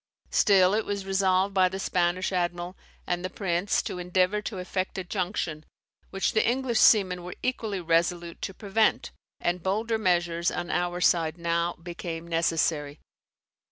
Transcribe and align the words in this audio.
Still 0.31 0.73
it 0.73 0.83
was 0.83 1.05
resolved 1.05 1.53
by 1.53 1.69
the 1.69 1.77
Spanish 1.77 2.31
admiral 2.31 2.75
and 3.05 3.23
the 3.23 3.29
prince 3.29 3.83
to 3.83 3.99
endeavour 3.99 4.41
to 4.41 4.57
effect 4.57 4.97
a 4.97 5.03
junction, 5.03 5.63
which 6.09 6.33
the 6.33 6.43
English 6.43 6.79
seamen 6.79 7.23
were 7.23 7.35
equally 7.43 7.79
resolute 7.79 8.41
to 8.41 8.53
prevent: 8.55 9.11
and 9.39 9.61
bolder 9.61 9.99
measures 9.99 10.49
on 10.49 10.71
our 10.71 11.01
side 11.01 11.37
now 11.37 11.73
became 11.73 12.27
necessary. 12.27 12.99